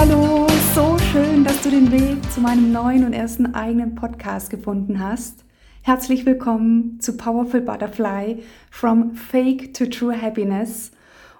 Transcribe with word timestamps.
Hallo, 0.00 0.46
so 0.76 0.96
schön, 1.10 1.42
dass 1.42 1.60
du 1.62 1.70
den 1.70 1.90
Weg 1.90 2.30
zu 2.30 2.40
meinem 2.40 2.70
neuen 2.70 3.04
und 3.04 3.12
ersten 3.12 3.56
eigenen 3.56 3.96
Podcast 3.96 4.48
gefunden 4.48 5.00
hast. 5.00 5.44
Herzlich 5.82 6.24
willkommen 6.24 7.00
zu 7.00 7.16
Powerful 7.16 7.62
Butterfly 7.62 8.40
From 8.70 9.16
Fake 9.16 9.74
to 9.74 9.86
True 9.86 10.14
Happiness. 10.22 10.92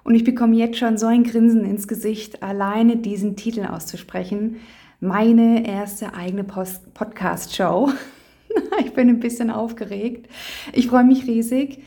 Und 0.03 0.15
ich 0.15 0.25
bekomme 0.25 0.57
jetzt 0.57 0.77
schon 0.77 0.97
so 0.97 1.05
ein 1.05 1.23
Grinsen 1.23 1.63
ins 1.63 1.87
Gesicht, 1.87 2.43
alleine 2.43 2.97
diesen 2.97 3.37
Titel 3.37 3.65
auszusprechen. 3.65 4.57
Meine 4.99 5.65
erste 5.65 6.13
eigene 6.13 6.43
Podcast-Show. 6.43 7.93
ich 8.83 8.91
bin 8.91 9.07
ein 9.07 9.21
bisschen 9.21 9.51
aufgeregt. 9.51 10.29
Ich 10.73 10.87
freue 10.87 11.05
mich 11.05 11.25
riesig 11.27 11.79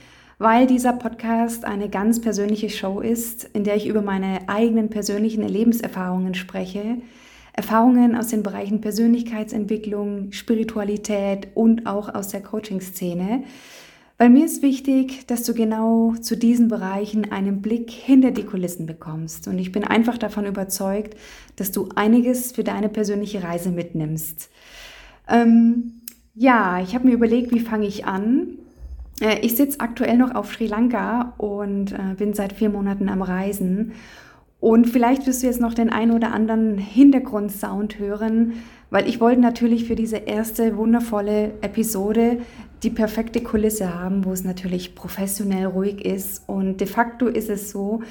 weil 0.43 0.67
dieser 0.67 0.93
Podcast 0.93 1.65
eine 1.65 1.89
ganz 1.89 2.21
persönliche 2.21 2.69
Show 2.69 2.99
ist, 2.99 3.45
in 3.53 3.63
der 3.63 3.77
ich 3.77 3.87
über 3.87 4.03
meine 4.03 4.49
eigenen 4.49 4.91
persönlichen 4.91 5.47
Lebenserfahrungen 5.47 6.35
spreche. 6.35 6.97
Erfahrungen 7.53 8.17
aus 8.17 8.27
den 8.27 8.43
Bereichen 8.43 8.81
Persönlichkeitsentwicklung, 8.81 10.33
Spiritualität 10.33 11.47
und 11.55 11.87
auch 11.87 12.13
aus 12.13 12.29
der 12.29 12.43
Coaching-Szene. 12.43 13.45
Weil 14.19 14.31
mir 14.31 14.45
ist 14.45 14.63
wichtig, 14.63 15.29
dass 15.29 15.45
du 15.45 15.55
genau 15.55 16.15
zu 16.21 16.37
diesen 16.37 16.67
Bereichen 16.67 17.31
einen 17.31 17.63
Blick 17.63 17.91
hinter 17.91 18.33
die 18.33 18.45
Kulissen 18.45 18.87
bekommst. 18.87 19.47
Und 19.47 19.61
ich 19.61 19.71
bin 19.71 19.85
einfach 19.85 20.19
davon 20.19 20.47
überzeugt, 20.47 21.17
dass 21.55 21.71
du 21.71 21.91
einiges 21.95 22.51
für 22.51 22.65
deine 22.65 22.89
persönliche 22.89 23.45
Reise 23.45 23.71
mitnimmst. 23.71 24.51
Ähm, 25.29 26.01
ja, 26.35 26.81
ich 26.83 26.97
habe 26.97 27.07
mir 27.07 27.15
überlegt, 27.15 27.53
wie 27.53 27.61
fange 27.61 27.87
ich 27.87 28.07
an? 28.07 28.59
Äh, 29.21 29.41
ich 29.41 29.57
sitze 29.57 29.81
aktuell 29.81 30.17
noch 30.17 30.35
auf 30.35 30.53
Sri 30.53 30.67
Lanka 30.67 31.35
und 31.39 31.93
äh, 31.93 32.15
bin 32.17 32.35
seit 32.35 32.53
vier 32.53 32.71
Monaten 32.71 33.09
am 33.09 33.23
Reisen. 33.23 33.93
Und 34.63 34.89
vielleicht 34.89 35.27
wirst 35.27 35.43
du 35.43 35.49
jetzt 35.49 35.61
noch 35.61 35.75
den 35.75 35.91
einen 35.91 36.13
oder 36.13 36.33
anderen 36.33 36.79
Hintergrundsound 36.79 37.99
hören, 37.99 38.53
weil 38.91 39.09
ich 39.09 39.21
wollte 39.21 39.41
natürlich 39.41 39.87
für 39.87 39.97
diese 39.97 40.19
erste 40.19 40.77
wundervolle 40.77 41.55
Episode 41.63 42.39
die 42.85 42.91
perfekte 42.91 43.41
Kulisse 43.41 43.93
haben, 43.93 44.25
wo 44.25 44.33
es 44.33 44.45
natürlich 44.45 44.95
professionell 44.95 45.67
ruhig 45.67 46.05
ist. 46.05 46.49
Und 46.49 46.81
de 46.81 46.87
facto 46.87 47.27
ist 47.27 47.51
es 47.51 47.73
so, 47.73 48.03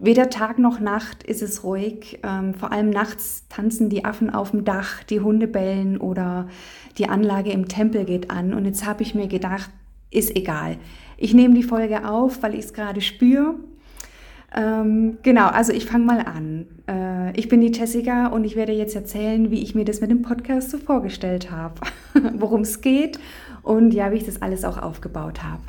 weder 0.00 0.28
Tag 0.28 0.58
noch 0.58 0.80
Nacht 0.80 1.22
ist 1.22 1.40
es 1.40 1.62
ruhig. 1.62 2.18
Ähm, 2.24 2.54
vor 2.54 2.72
allem 2.72 2.90
nachts 2.90 3.46
tanzen 3.48 3.88
die 3.88 4.04
Affen 4.04 4.28
auf 4.28 4.50
dem 4.50 4.64
Dach, 4.64 5.04
die 5.04 5.20
Hunde 5.20 5.46
bellen 5.46 5.98
oder 5.98 6.48
die 6.98 7.08
Anlage 7.08 7.52
im 7.52 7.68
Tempel 7.68 8.04
geht 8.04 8.28
an. 8.28 8.54
Und 8.54 8.64
jetzt 8.64 8.84
habe 8.84 9.04
ich 9.04 9.14
mir 9.14 9.28
gedacht, 9.28 9.70
ist 10.12 10.36
egal. 10.36 10.76
Ich 11.16 11.34
nehme 11.34 11.54
die 11.54 11.62
Folge 11.62 12.08
auf, 12.08 12.42
weil 12.42 12.54
ich 12.54 12.66
es 12.66 12.72
gerade 12.72 13.00
spüre. 13.00 13.54
Ähm, 14.54 15.18
genau, 15.22 15.46
also 15.46 15.72
ich 15.72 15.86
fange 15.86 16.04
mal 16.04 16.20
an. 16.20 16.66
Äh, 16.86 17.38
ich 17.38 17.48
bin 17.48 17.60
die 17.60 17.72
Jessica 17.72 18.26
und 18.26 18.44
ich 18.44 18.54
werde 18.54 18.72
jetzt 18.72 18.94
erzählen, 18.94 19.50
wie 19.50 19.62
ich 19.62 19.74
mir 19.74 19.84
das 19.84 20.00
mit 20.00 20.10
dem 20.10 20.22
Podcast 20.22 20.70
so 20.70 20.78
vorgestellt 20.78 21.50
habe, 21.50 21.74
worum 22.34 22.60
es 22.62 22.80
geht 22.80 23.18
und 23.62 23.94
ja, 23.94 24.12
wie 24.12 24.16
ich 24.16 24.24
das 24.26 24.42
alles 24.42 24.64
auch 24.64 24.76
aufgebaut 24.76 25.40
habe. 25.42 25.62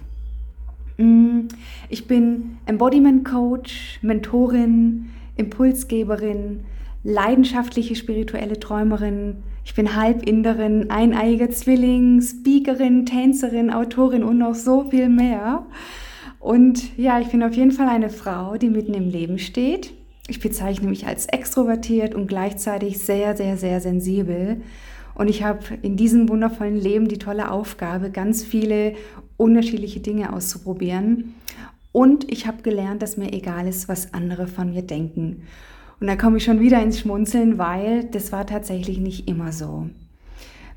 Mm, 0.98 1.48
ich 1.90 2.08
bin 2.08 2.58
Embodiment 2.66 3.24
Coach, 3.24 4.00
Mentorin, 4.02 5.10
Impulsgeberin, 5.38 6.66
leidenschaftliche 7.04 7.96
spirituelle 7.96 8.60
Träumerin, 8.60 9.44
ich 9.66 9.76
bin 9.76 9.96
Halbinderin, 9.96 10.90
eineiiger 10.90 11.50
Zwilling, 11.50 12.22
Speakerin, 12.22 13.06
Tänzerin, 13.06 13.72
Autorin 13.72 14.24
und 14.24 14.38
noch 14.38 14.56
so 14.56 14.90
viel 14.90 15.10
mehr. 15.10 15.66
Und 16.40 16.98
ja, 16.98 17.20
ich 17.20 17.30
bin 17.30 17.44
auf 17.44 17.54
jeden 17.54 17.72
Fall 17.72 17.88
eine 17.88 18.10
Frau, 18.10 18.58
die 18.58 18.70
mitten 18.70 18.94
im 18.94 19.10
Leben 19.10 19.40
steht. 19.40 19.94
Ich 20.28 20.42
bezeichne 20.42 20.90
mich 20.90 21.08
als 21.08 21.26
extrovertiert 21.28 22.16
und 22.16 22.28
gleichzeitig 22.28 23.00
sehr, 23.00 23.38
sehr, 23.38 23.58
sehr 23.58 23.80
sensibel. 23.80 24.62
Und 25.16 25.30
ich 25.30 25.44
habe 25.44 25.60
in 25.82 25.96
diesem 25.96 26.28
wundervollen 26.28 26.78
Leben 26.78 27.08
die 27.08 27.20
tolle 27.20 27.52
Aufgabe, 27.52 28.10
ganz 28.10 28.44
viele 28.44 28.96
unterschiedliche 29.38 30.00
Dinge 30.00 30.34
auszuprobieren. 30.34 31.36
Und 31.92 32.30
ich 32.32 32.48
habe 32.48 32.64
gelernt, 32.64 33.02
dass 33.02 33.18
mir 33.18 33.32
egal 33.32 33.68
ist, 33.68 33.88
was 33.88 34.14
andere 34.14 34.48
von 34.48 34.72
mir 34.72 34.82
denken. 34.82 35.44
Und 36.04 36.08
da 36.08 36.18
komme 36.18 36.36
ich 36.36 36.44
schon 36.44 36.60
wieder 36.60 36.84
ins 36.84 37.00
Schmunzeln, 37.00 37.58
weil 37.58 38.04
das 38.04 38.34
war 38.34 38.46
tatsächlich 38.46 38.98
nicht 38.98 39.30
immer 39.30 39.54
so. 39.54 39.88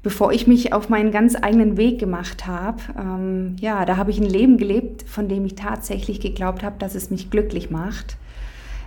Bevor 0.04 0.31
ich 0.32 0.47
mich 0.47 0.72
auf 0.72 0.88
meinen 0.88 1.10
ganz 1.10 1.34
eigenen 1.34 1.76
Weg 1.76 1.98
gemacht 1.98 2.47
habe, 2.47 2.81
ähm, 2.97 3.56
ja, 3.59 3.84
da 3.86 3.97
habe 3.97 4.12
ich 4.12 4.20
ein 4.20 4.31
Leben 4.31 4.56
gelebt, 4.56 5.03
von 5.03 5.28
dem 5.28 5.44
ich 5.44 5.56
tatsächlich 5.56 6.20
geglaubt 6.20 6.62
habe, 6.62 6.76
dass 6.78 6.94
es 6.94 7.10
mich 7.10 7.28
glücklich 7.28 7.70
macht. 7.70 8.16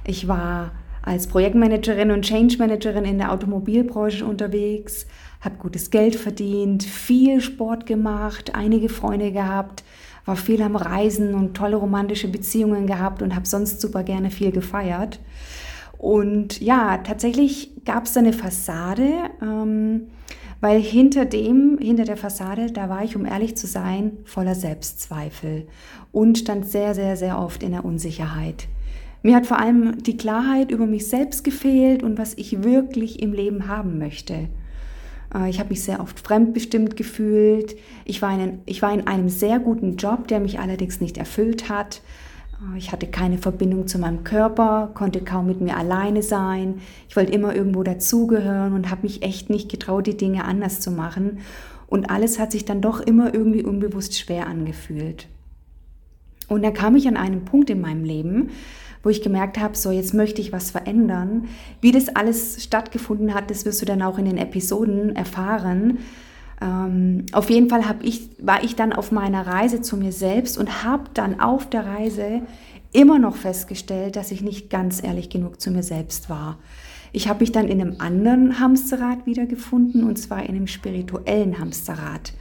Ich 0.05 0.29
war 0.29 0.71
als 1.01 1.27
Projektmanagerin 1.27 2.09
und 2.09 2.21
Change 2.21 2.55
Managerin 2.57 3.03
in 3.03 3.17
der 3.17 3.33
Automobilbranche 3.33 4.25
unterwegs, 4.25 5.07
habe 5.41 5.57
gutes 5.57 5.91
Geld 5.91 6.15
verdient, 6.15 6.83
viel 6.83 7.41
Sport 7.41 7.85
gemacht, 7.85 8.55
einige 8.55 8.87
Freunde 8.87 9.33
gehabt, 9.33 9.83
war 10.23 10.37
viel 10.37 10.61
am 10.61 10.77
Reisen 10.77 11.35
und 11.35 11.57
tolle 11.57 11.75
romantische 11.75 12.29
Beziehungen 12.29 12.87
gehabt 12.87 13.21
und 13.21 13.35
habe 13.35 13.45
sonst 13.45 13.81
super 13.81 14.03
gerne 14.03 14.31
viel 14.31 14.53
gefeiert. 14.53 15.19
Und 15.99 16.61
ja, 16.61 16.99
tatsächlich 16.99 17.71
gab 17.83 18.05
es 18.05 18.15
eine 18.15 18.31
Fassade, 18.31 19.11
ähm, 19.41 20.07
weil 20.61 20.79
hinter 20.79 21.25
dem, 21.25 21.77
hinter 21.77 22.05
der 22.05 22.15
Fassade, 22.15 22.71
da 22.71 22.87
war 22.87 23.03
ich, 23.03 23.17
um 23.17 23.25
ehrlich 23.25 23.57
zu 23.57 23.67
sein, 23.67 24.17
voller 24.23 24.55
Selbstzweifel 24.55 25.67
und 26.13 26.37
stand 26.37 26.65
sehr, 26.65 26.95
sehr, 26.95 27.17
sehr 27.17 27.37
oft 27.37 27.63
in 27.63 27.71
der 27.71 27.83
Unsicherheit. 27.83 28.69
Mir 29.23 29.35
hat 29.35 29.45
vor 29.45 29.59
allem 29.59 30.01
die 30.01 30.15
Klarheit 30.15 30.71
über 30.71 30.87
mich 30.87 31.07
selbst 31.07 31.43
gefehlt 31.43 32.01
und 32.01 32.17
was 32.17 32.33
ich 32.35 32.63
wirklich 32.63 33.21
im 33.21 33.33
Leben 33.33 33.67
haben 33.67 33.97
möchte. 33.99 34.47
Äh, 35.35 35.49
ich 35.49 35.59
habe 35.59 35.69
mich 35.69 35.83
sehr 35.83 35.99
oft 35.99 36.17
fremdbestimmt 36.17 36.95
gefühlt. 36.95 37.75
Ich 38.05 38.21
war, 38.21 38.39
in, 38.39 38.59
ich 38.65 38.81
war 38.81 38.93
in 38.93 39.05
einem 39.05 39.27
sehr 39.27 39.59
guten 39.59 39.97
Job, 39.97 40.29
der 40.29 40.39
mich 40.39 40.59
allerdings 40.59 41.01
nicht 41.01 41.17
erfüllt 41.17 41.67
hat. 41.67 42.01
Ich 42.75 42.91
hatte 42.91 43.07
keine 43.07 43.37
Verbindung 43.37 43.87
zu 43.87 43.99
meinem 43.99 44.25
Körper, 44.25 44.91
konnte 44.93 45.21
kaum 45.21 45.47
mit 45.47 45.61
mir 45.61 45.77
alleine 45.77 46.21
sein. 46.21 46.81
Ich 47.07 47.15
wollte 47.15 47.31
immer 47.31 47.55
irgendwo 47.55 47.83
dazugehören 47.83 48.73
und 48.73 48.91
habe 48.91 49.03
mich 49.03 49.23
echt 49.23 49.49
nicht 49.49 49.71
getraut, 49.71 50.07
die 50.07 50.17
Dinge 50.17 50.43
anders 50.43 50.81
zu 50.81 50.91
machen. 50.91 51.39
Und 51.87 52.09
alles 52.09 52.37
hat 52.37 52.51
sich 52.51 52.65
dann 52.65 52.81
doch 52.81 52.99
immer 52.99 53.33
irgendwie 53.33 53.63
unbewusst 53.63 54.17
schwer 54.17 54.47
angefühlt. 54.47 55.27
Und 56.49 56.63
dann 56.63 56.73
kam 56.73 56.95
ich 56.95 57.07
an 57.07 57.15
einen 57.15 57.45
Punkt 57.45 57.69
in 57.69 57.79
meinem 57.79 58.03
Leben, 58.03 58.49
wo 59.03 59.09
ich 59.09 59.21
gemerkt 59.21 59.57
habe, 59.57 59.77
so 59.77 59.91
jetzt 59.91 60.13
möchte 60.13 60.41
ich 60.41 60.51
was 60.51 60.71
verändern. 60.71 61.47
Wie 61.79 61.91
das 61.91 62.09
alles 62.09 62.61
stattgefunden 62.61 63.33
hat, 63.33 63.49
das 63.49 63.65
wirst 63.65 63.81
du 63.81 63.85
dann 63.85 64.01
auch 64.01 64.17
in 64.17 64.25
den 64.25 64.37
Episoden 64.37 65.15
erfahren. 65.15 65.99
Ähm, 66.61 67.25
auf 67.31 67.49
jeden 67.49 67.69
Fall 67.69 67.83
ich, 68.01 68.29
war 68.39 68.63
ich 68.63 68.75
dann 68.75 68.93
auf 68.93 69.11
meiner 69.11 69.47
Reise 69.47 69.81
zu 69.81 69.97
mir 69.97 70.11
selbst 70.11 70.57
und 70.57 70.83
habe 70.83 71.05
dann 71.13 71.39
auf 71.39 71.69
der 71.69 71.85
Reise 71.85 72.41
immer 72.91 73.19
noch 73.19 73.35
festgestellt, 73.35 74.15
dass 74.15 74.31
ich 74.31 74.41
nicht 74.41 74.69
ganz 74.69 75.03
ehrlich 75.03 75.29
genug 75.29 75.61
zu 75.61 75.71
mir 75.71 75.83
selbst 75.83 76.29
war. 76.29 76.57
Ich 77.11 77.27
habe 77.27 77.39
mich 77.39 77.51
dann 77.51 77.67
in 77.67 77.81
einem 77.81 77.95
anderen 77.99 78.59
Hamsterrad 78.59 79.25
wiedergefunden 79.25 80.03
und 80.03 80.17
zwar 80.17 80.43
in 80.43 80.55
einem 80.55 80.67
spirituellen 80.67 81.59
Hamsterrad. 81.59 82.33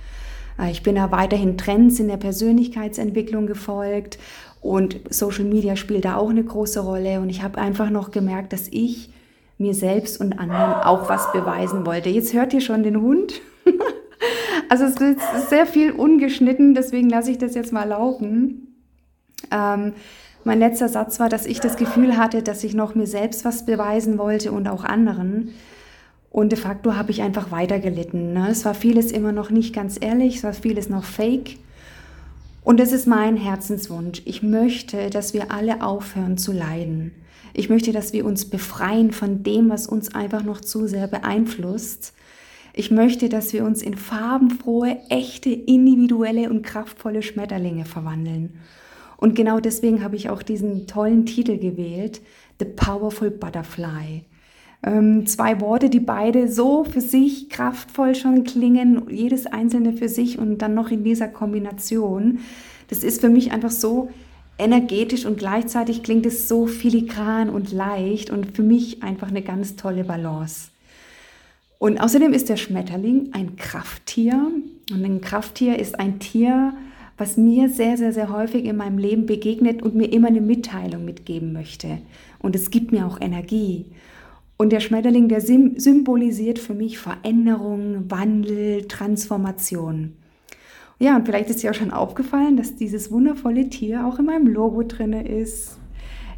Äh, 0.58 0.70
ich 0.70 0.82
bin 0.82 0.96
da 0.96 1.10
weiterhin 1.10 1.56
Trends 1.56 2.00
in 2.00 2.08
der 2.08 2.16
Persönlichkeitsentwicklung 2.16 3.46
gefolgt 3.46 4.18
und 4.60 5.00
Social 5.10 5.44
Media 5.44 5.76
spielt 5.76 6.04
da 6.04 6.16
auch 6.16 6.30
eine 6.30 6.44
große 6.44 6.80
Rolle 6.80 7.20
und 7.20 7.30
ich 7.30 7.42
habe 7.42 7.60
einfach 7.60 7.90
noch 7.90 8.10
gemerkt, 8.10 8.52
dass 8.52 8.68
ich 8.68 9.10
mir 9.58 9.74
selbst 9.74 10.20
und 10.20 10.38
anderen 10.38 10.74
auch 10.74 11.08
was 11.08 11.32
beweisen 11.32 11.84
wollte. 11.84 12.08
Jetzt 12.08 12.32
hört 12.32 12.52
ihr 12.52 12.60
schon 12.60 12.82
den 12.82 13.00
Hund. 13.00 13.40
Also 14.68 14.84
es 14.84 14.96
ist 15.00 15.48
sehr 15.48 15.66
viel 15.66 15.92
ungeschnitten, 15.92 16.74
deswegen 16.74 17.08
lasse 17.08 17.30
ich 17.30 17.38
das 17.38 17.54
jetzt 17.54 17.72
mal 17.72 17.88
laufen. 17.88 18.76
Ähm, 19.50 19.94
mein 20.44 20.58
letzter 20.58 20.88
Satz 20.88 21.20
war, 21.20 21.28
dass 21.28 21.46
ich 21.46 21.60
das 21.60 21.76
Gefühl 21.76 22.16
hatte, 22.16 22.42
dass 22.42 22.64
ich 22.64 22.74
noch 22.74 22.94
mir 22.94 23.06
selbst 23.06 23.44
was 23.44 23.66
beweisen 23.66 24.18
wollte 24.18 24.52
und 24.52 24.68
auch 24.68 24.84
anderen. 24.84 25.50
Und 26.30 26.52
de 26.52 26.58
facto 26.58 26.94
habe 26.94 27.10
ich 27.10 27.22
einfach 27.22 27.50
weitergelitten. 27.50 28.34
Ne? 28.34 28.48
Es 28.50 28.64
war 28.64 28.74
vieles 28.74 29.10
immer 29.10 29.32
noch 29.32 29.50
nicht 29.50 29.74
ganz 29.74 29.98
ehrlich, 30.00 30.36
es 30.36 30.44
war 30.44 30.52
vieles 30.52 30.88
noch 30.88 31.04
fake. 31.04 31.56
Und 32.62 32.78
das 32.78 32.92
ist 32.92 33.06
mein 33.06 33.36
Herzenswunsch. 33.36 34.22
Ich 34.26 34.42
möchte, 34.42 35.08
dass 35.08 35.32
wir 35.32 35.50
alle 35.50 35.82
aufhören 35.82 36.36
zu 36.36 36.52
leiden. 36.52 37.12
Ich 37.54 37.70
möchte, 37.70 37.92
dass 37.92 38.12
wir 38.12 38.26
uns 38.26 38.44
befreien 38.44 39.10
von 39.10 39.42
dem, 39.42 39.70
was 39.70 39.86
uns 39.86 40.14
einfach 40.14 40.44
noch 40.44 40.60
zu 40.60 40.86
sehr 40.86 41.08
beeinflusst 41.08 42.12
ich 42.72 42.90
möchte, 42.90 43.28
dass 43.28 43.52
wir 43.52 43.64
uns 43.64 43.82
in 43.82 43.96
farbenfrohe, 43.96 44.98
echte, 45.08 45.50
individuelle 45.50 46.50
und 46.50 46.62
kraftvolle 46.62 47.22
Schmetterlinge 47.22 47.84
verwandeln. 47.84 48.60
Und 49.16 49.34
genau 49.34 49.58
deswegen 49.58 50.04
habe 50.04 50.16
ich 50.16 50.30
auch 50.30 50.42
diesen 50.42 50.86
tollen 50.86 51.26
Titel 51.26 51.58
gewählt, 51.58 52.20
The 52.60 52.66
Powerful 52.66 53.30
Butterfly. 53.30 54.22
Ähm, 54.84 55.26
zwei 55.26 55.60
Worte, 55.60 55.90
die 55.90 56.00
beide 56.00 56.48
so 56.50 56.84
für 56.84 57.00
sich 57.00 57.50
kraftvoll 57.50 58.14
schon 58.14 58.44
klingen, 58.44 59.02
jedes 59.10 59.46
einzelne 59.46 59.92
für 59.92 60.08
sich 60.08 60.38
und 60.38 60.58
dann 60.58 60.74
noch 60.74 60.90
in 60.90 61.02
dieser 61.02 61.26
Kombination. 61.26 62.38
Das 62.88 63.02
ist 63.02 63.20
für 63.20 63.28
mich 63.28 63.50
einfach 63.50 63.72
so 63.72 64.08
energetisch 64.56 65.26
und 65.26 65.38
gleichzeitig 65.38 66.02
klingt 66.02 66.26
es 66.26 66.48
so 66.48 66.66
filigran 66.66 67.50
und 67.50 67.72
leicht 67.72 68.30
und 68.30 68.56
für 68.56 68.62
mich 68.62 69.02
einfach 69.02 69.28
eine 69.28 69.42
ganz 69.42 69.74
tolle 69.76 70.04
Balance. 70.04 70.70
Und 71.78 72.00
außerdem 72.00 72.32
ist 72.32 72.48
der 72.48 72.56
Schmetterling 72.56 73.30
ein 73.32 73.56
Krafttier 73.56 74.50
und 74.90 75.04
ein 75.04 75.20
Krafttier 75.20 75.78
ist 75.78 75.98
ein 75.98 76.18
Tier, 76.18 76.74
was 77.16 77.36
mir 77.36 77.68
sehr, 77.68 77.96
sehr, 77.96 78.12
sehr 78.12 78.32
häufig 78.32 78.64
in 78.64 78.76
meinem 78.76 78.98
Leben 78.98 79.26
begegnet 79.26 79.82
und 79.82 79.94
mir 79.94 80.12
immer 80.12 80.28
eine 80.28 80.40
Mitteilung 80.40 81.04
mitgeben 81.04 81.52
möchte. 81.52 81.98
Und 82.40 82.56
es 82.56 82.70
gibt 82.70 82.92
mir 82.92 83.06
auch 83.06 83.20
Energie. 83.20 83.86
Und 84.56 84.72
der 84.72 84.80
Schmetterling, 84.80 85.28
der 85.28 85.40
symbolisiert 85.40 86.58
für 86.58 86.74
mich 86.74 86.98
Veränderung, 86.98 88.10
Wandel, 88.10 88.86
Transformation. 88.88 90.14
Ja, 90.98 91.16
und 91.16 91.26
vielleicht 91.26 91.48
ist 91.48 91.62
dir 91.62 91.70
auch 91.70 91.74
schon 91.74 91.92
aufgefallen, 91.92 92.56
dass 92.56 92.74
dieses 92.74 93.12
wundervolle 93.12 93.68
Tier 93.68 94.04
auch 94.04 94.18
in 94.18 94.26
meinem 94.26 94.48
Logo 94.48 94.82
drin 94.82 95.12
ist. 95.12 95.78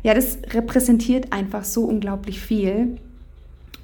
Ja, 0.02 0.12
das 0.12 0.38
repräsentiert 0.52 1.32
einfach 1.32 1.64
so 1.64 1.84
unglaublich 1.84 2.40
viel. 2.40 2.98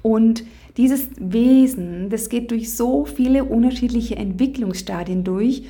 Und 0.07 0.45
dieses 0.77 1.09
Wesen, 1.19 2.09
das 2.09 2.29
geht 2.29 2.51
durch 2.51 2.73
so 2.73 3.03
viele 3.03 3.43
unterschiedliche 3.43 4.15
Entwicklungsstadien 4.15 5.25
durch. 5.25 5.63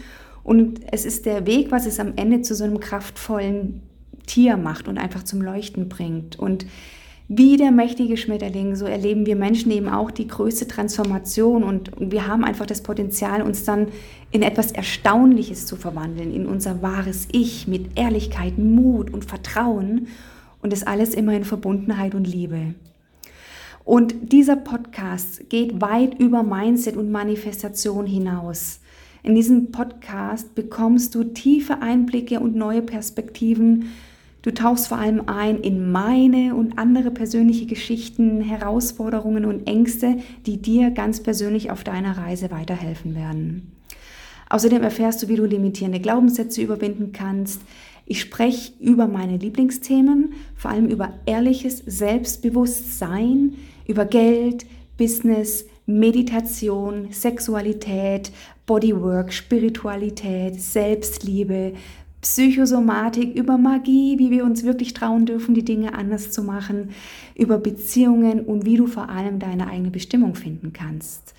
Und 0.44 0.82
es 0.92 1.06
ist 1.06 1.26
der 1.26 1.48
Weg, 1.48 1.72
was 1.72 1.88
es 1.88 2.00
am 2.00 2.14
Ende 2.18 2.44
zu 2.44 2.54
so 2.54 2.64
einem 2.64 2.80
kraftvollen 2.80 3.82
Tier 4.28 4.56
macht 4.56 4.88
und 4.88 5.00
einfach 5.00 5.24
zum 5.24 5.42
Leuchten 5.42 5.90
bringt. 5.90 6.38
Und 6.38 6.68
wie 7.28 7.58
der 7.58 7.72
mächtige 7.72 8.16
Schmetterling, 8.16 8.76
so 8.76 8.86
erleben 8.86 9.26
wir 9.26 9.36
Menschen 9.36 9.72
eben 9.72 9.90
auch 9.90 10.12
die 10.12 10.28
größte 10.28 10.68
Transformation 10.68 11.64
und, 11.64 11.92
wir 12.00 12.28
haben 12.28 12.46
einfach 12.46 12.68
das 12.68 12.84
Potenzial, 12.84 13.42
uns 13.42 13.64
dann 13.64 13.88
in 14.30 14.44
etwas 14.44 14.72
Erstaunliches 14.72 15.66
zu 15.66 15.78
verwandeln, 15.78 16.32
in 16.32 16.46
unser 16.46 16.84
wahres 16.84 17.28
Ich 17.32 17.68
mit 17.68 17.98
Ehrlichkeit, 17.98 18.60
Mut 18.60 19.12
und 19.12 19.26
Vertrauen 19.26 20.08
und 20.62 20.72
das 20.72 20.84
alles 20.84 21.16
immer 21.16 21.34
in 21.34 21.44
Verbundenheit 21.44 22.14
und 22.14 22.28
Liebe. 22.28 22.76
Und 23.88 24.34
dieser 24.34 24.58
Podcast 24.58 25.50
geht 25.50 25.80
weit 25.80 26.20
über 26.20 26.44
Mindset 26.44 26.98
und 26.98 27.10
Manifestation 27.10 28.06
hinaus. 28.06 28.82
In 29.24 29.34
diesem 29.34 29.72
Podcast 29.72 30.54
bekommst 30.56 31.16
du 31.16 31.24
tiefe 31.24 31.82
Einblicke 31.82 32.42
und 32.42 32.54
neue 32.54 32.82
Perspektiven 32.82 33.90
Du 34.44 34.54
tauchst 34.54 34.88
vor 34.88 34.98
allem 34.98 35.24
ein 35.28 35.60
in 35.60 35.92
meine 35.92 36.56
und 36.56 36.78
andere 36.78 37.12
persönliche 37.12 37.66
Geschichten, 37.66 38.40
Herausforderungen 38.40 39.44
und 39.44 39.68
Ängste, 39.68 40.20
die 40.46 40.62
dir 40.62 40.92
ganz 40.92 41.22
persönlich 41.22 41.70
auf 41.70 41.84
deiner 41.84 42.18
Reise 42.18 42.50
weiterhelfen 42.50 43.14
werden. 43.14 43.74
Außerdem 44.50 44.84
erfährst 44.84 45.22
du, 45.22 45.28
wie 45.28 45.36
du 45.36 45.44
limitierende 45.44 46.00
Glaubenssätze 46.00 46.62
überwinden 46.62 47.12
kannst. 47.12 47.62
Ich 48.10 48.22
spreche 48.22 48.72
über 48.80 49.06
meine 49.06 49.36
Lieblingsthemen, 49.36 50.34
vor 50.56 50.72
allem 50.72 50.88
über 50.88 51.14
ehrliches 51.26 51.84
Selbstbewusstsein, 51.86 53.56
über 53.86 54.06
Geld, 54.06 54.66
Business, 54.98 55.66
Meditation, 55.86 57.10
Sexualität, 57.12 58.32
Bodywork, 58.66 59.34
Spiritualität, 59.34 60.60
Selbstliebe, 60.60 61.74
Psychosomatik, 62.22 63.36
über 63.36 63.58
Magie, 63.58 64.18
wie 64.18 64.32
wir 64.32 64.46
uns 64.46 64.64
wirklich 64.64 64.94
trauen 64.94 65.26
dürfen, 65.26 65.54
die 65.54 65.66
Dinge 65.66 65.94
anders 65.94 66.32
zu 66.32 66.44
machen, 66.44 66.92
über 67.36 67.58
Beziehungen 67.58 68.40
und 68.40 68.66
wie 68.66 68.78
du 68.78 68.88
vor 68.88 69.10
allem 69.10 69.40
deine 69.40 69.68
eigene 69.68 69.92
Bestimmung 69.92 70.36
finden 70.36 70.72
kannst, 70.72 71.36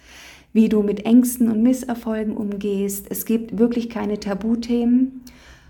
wie 0.53 0.69
du 0.69 0.83
mit 0.83 1.07
Ängsten 1.07 1.51
und 1.51 1.63
Misserfolgen 1.63 2.37
umgehst. 2.37 3.07
Es 3.09 3.25
gibt 3.25 3.59
wirklich 3.59 3.89
keine 3.89 4.21
Tabuthemen. 4.21 5.18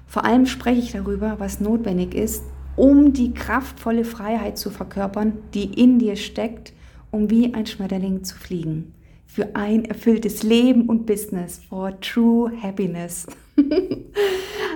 Vor 0.08 0.24
allem 0.24 0.46
spreche 0.46 0.80
ich 0.80 0.92
darüber, 0.92 1.36
was 1.38 1.60
notwendig 1.60 2.14
ist, 2.14 2.42
um 2.76 3.12
die 3.12 3.34
kraftvolle 3.34 4.04
Freiheit 4.04 4.56
zu 4.56 4.70
verkörpern, 4.70 5.34
die 5.52 5.64
in 5.64 5.98
dir 5.98 6.16
steckt, 6.16 6.72
um 7.10 7.30
wie 7.30 7.52
ein 7.52 7.66
Schmetterling 7.66 8.24
zu 8.24 8.34
fliegen. 8.34 8.94
Für 9.26 9.54
ein 9.54 9.84
erfülltes 9.84 10.42
Leben 10.42 10.86
und 10.86 11.04
Business, 11.04 11.60
for 11.68 12.00
true 12.00 12.50
happiness. 12.60 13.26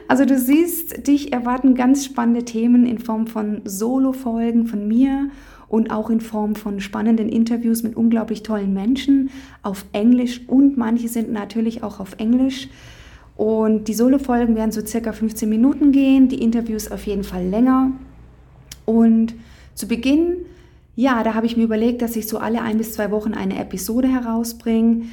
Also 0.08 0.26
du 0.26 0.38
siehst, 0.38 1.06
dich 1.06 1.32
erwarten 1.32 1.75
ganz 1.75 2.05
spannende 2.05 2.44
Themen 2.44 2.85
in 2.85 2.99
Form 2.99 3.26
von 3.26 3.62
Solo-Folgen 3.64 4.67
von 4.67 4.87
mir 4.87 5.31
und 5.69 5.90
auch 5.90 6.11
in 6.11 6.20
Form 6.20 6.55
von 6.55 6.81
spannenden 6.81 7.31
Interviews 7.31 7.82
mit 7.82 7.96
unglaublich 7.96 8.43
tollen 8.43 8.75
Menschen 8.75 9.31
auf 9.62 9.87
Englisch 9.93 10.43
und 10.49 10.76
manche 10.76 11.08
sind 11.08 11.32
natürlich 11.32 11.82
auch 11.82 11.99
auf 11.99 12.17
Englisch. 12.19 12.69
Und 13.43 13.89
die 13.89 13.94
Solo-Folgen 13.94 14.55
werden 14.55 14.71
so 14.71 14.87
circa 14.87 15.12
15 15.12 15.49
Minuten 15.49 15.91
gehen, 15.91 16.29
die 16.29 16.41
Interviews 16.41 16.93
auf 16.93 17.05
jeden 17.06 17.25
Fall 17.25 17.44
länger. 17.44 17.91
Und 18.85 19.35
zu 19.75 19.89
Beginn, 19.89 20.37
ja, 20.94 21.25
da 21.25 21.35
habe 21.35 21.47
ich 21.47 21.56
mir 21.56 21.65
überlegt, 21.65 22.03
dass 22.03 22.15
ich 22.15 22.29
so 22.29 22.39
alle 22.39 22.62
ein 22.62 22.79
bis 22.79 22.93
zwei 22.93 23.11
Wochen 23.11 23.35
eine 23.35 23.59
Episode 23.59 24.06
herausbringe. 24.06 25.06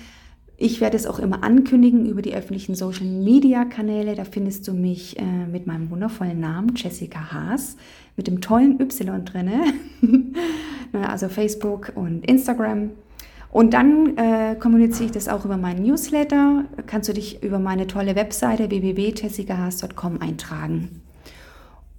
Ich 0.58 0.80
werde 0.80 0.96
es 0.96 1.08
auch 1.08 1.18
immer 1.18 1.44
ankündigen 1.44 2.06
über 2.06 2.22
die 2.22 2.36
öffentlichen 2.36 2.76
Social 2.76 3.08
Media 3.08 3.66
Kanäle. 3.66 4.14
Da 4.14 4.26
findest 4.26 4.68
du 4.68 4.74
mich 4.74 5.18
äh, 5.18 5.24
mit 5.52 5.66
meinem 5.66 5.90
wundervollen 5.90 6.40
Namen 6.40 6.75
Jessica 6.75 7.32
Haas 7.32 7.78
mit 8.16 8.28
dem 8.28 8.42
tollen 8.42 8.80
Y 8.80 9.25
drinne. 9.25 9.74
also 10.94 11.30
Facebook 11.30 11.94
und 11.96 12.30
Instagram. 12.30 12.92
Und 13.51 13.74
dann 13.74 14.16
äh, 14.18 14.56
kommuniziere 14.60 15.06
ich 15.06 15.12
das 15.12 15.28
auch 15.28 15.44
über 15.44 15.57
meinen 15.57 15.84
Newsletter. 15.84 16.66
Kannst 16.86 17.10
du 17.10 17.13
dich 17.13 17.44
über 17.44 17.60
meine 17.60 17.88
tolle 17.88 18.16
Webseite 18.16 18.69
www.jessicahaas.com 18.69 20.22
eintragen. 20.22 21.01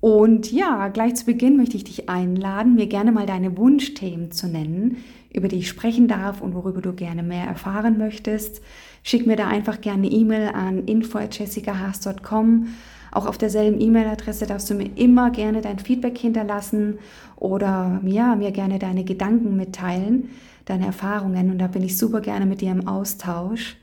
Und 0.00 0.50
ja, 0.50 0.88
gleich 0.88 1.17
zu 1.17 1.26
Beginn 1.26 1.56
möchte 1.56 1.76
ich 1.76 1.85
dich 1.85 2.08
einladen, 2.08 2.75
mir 2.75 2.87
gerne 2.87 3.12
mal 3.12 3.26
deine 3.26 3.58
Wunschthemen 3.58 4.32
zu 4.32 4.49
nennen, 4.49 4.99
über 5.32 5.49
die 5.49 5.58
ich 5.58 5.69
sprechen 5.69 6.08
darf 6.08 6.41
und 6.41 6.55
worüber 6.55 6.81
du 6.81 6.94
gerne 6.94 7.23
mehr 7.23 7.44
erfahren 7.44 7.99
möchtest. 7.99 8.62
Schick 9.02 9.26
mir 9.26 9.37
da 9.37 9.49
einfach 9.49 9.81
gerne 9.81 10.06
eine 10.06 10.17
E-Mail 10.17 10.49
an 10.55 10.85
info.jessicahaas.com. 10.87 12.69
Auch 13.12 13.26
auf 13.26 13.38
derselben 13.38 13.81
E-Mail-Adresse 13.81 14.47
darfst 14.47 14.70
du 14.70 14.75
mir 14.75 14.91
immer 14.94 15.31
gerne 15.31 15.61
dein 15.61 15.79
Feedback 15.79 16.17
hinterlassen 16.17 16.99
oder 17.37 18.00
ja, 18.05 18.37
mir 18.37 18.52
gerne 18.52 18.79
deine 18.79 19.05
Gedanken 19.05 19.56
mitteilen, 19.56 20.31
deine 20.70 20.87
Erfahrungen. 20.87 21.50
Und 21.50 21.58
da 21.58 21.67
bin 21.67 21.82
ich 21.82 21.99
super 21.99 22.20
gerne 22.20 22.46
mit 22.46 22.61
dir 22.61 22.70
im 22.70 22.88
Austausch. 22.88 23.76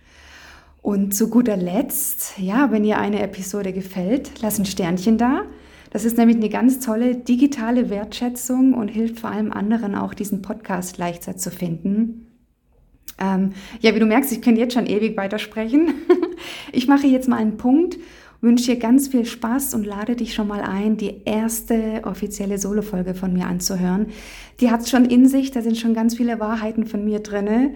Und 0.81 1.13
zu 1.13 1.29
guter 1.29 1.57
Letzt, 1.57 2.39
ja, 2.39 2.71
wenn 2.71 2.83
dir 2.83 2.97
eine 2.97 3.21
Episode 3.21 3.73
gefällt, 3.73 4.41
lass 4.41 4.57
ein 4.57 4.65
Sternchen 4.65 5.17
da. 5.17 5.43
Das 5.89 6.05
ist 6.05 6.17
nämlich 6.17 6.37
eine 6.37 6.49
ganz 6.49 6.79
tolle 6.79 7.15
digitale 7.15 7.89
Wertschätzung 7.89 8.73
und 8.73 8.87
hilft 8.87 9.19
vor 9.19 9.31
allem 9.31 9.51
anderen 9.51 9.95
auch, 9.95 10.13
diesen 10.13 10.41
Podcast 10.41 10.97
leichter 10.97 11.37
zu 11.37 11.51
finden. 11.51 12.27
Ähm, 13.19 13.53
ja, 13.79 13.95
wie 13.95 13.99
du 13.99 14.05
merkst, 14.05 14.31
ich 14.31 14.41
könnte 14.41 14.61
jetzt 14.61 14.73
schon 14.73 14.85
ewig 14.85 15.17
weitersprechen. 15.17 15.93
ich 16.71 16.87
mache 16.87 17.07
jetzt 17.07 17.27
mal 17.27 17.37
einen 17.37 17.57
Punkt, 17.57 17.97
wünsche 18.41 18.71
dir 18.71 18.79
ganz 18.79 19.07
viel 19.07 19.25
Spaß 19.25 19.73
und 19.73 19.85
lade 19.85 20.15
dich 20.15 20.33
schon 20.33 20.47
mal 20.47 20.61
ein, 20.61 20.97
die 20.97 21.21
erste 21.25 22.01
offizielle 22.03 22.57
Solo-Folge 22.57 23.13
von 23.13 23.33
mir 23.33 23.47
anzuhören. 23.47 24.07
Die 24.59 24.71
hat 24.71 24.81
es 24.81 24.89
schon 24.89 25.05
in 25.05 25.27
sich, 25.27 25.51
da 25.51 25.61
sind 25.61 25.77
schon 25.77 25.93
ganz 25.93 26.15
viele 26.15 26.39
Wahrheiten 26.39 26.85
von 26.85 27.03
mir 27.03 27.19
drin. 27.19 27.75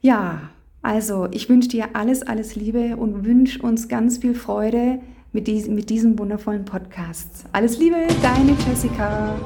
Ja, 0.00 0.50
also 0.82 1.28
ich 1.32 1.48
wünsche 1.48 1.68
dir 1.68 1.90
alles, 1.94 2.22
alles 2.22 2.54
Liebe 2.54 2.96
und 2.96 3.24
wünsche 3.24 3.60
uns 3.60 3.88
ganz 3.88 4.18
viel 4.18 4.34
Freude 4.34 5.00
mit, 5.32 5.46
dies, 5.46 5.68
mit 5.68 5.90
diesem 5.90 6.18
wundervollen 6.18 6.64
Podcast. 6.64 7.44
Alles 7.52 7.78
Liebe, 7.78 7.96
deine 8.22 8.56
Jessica. 8.66 9.36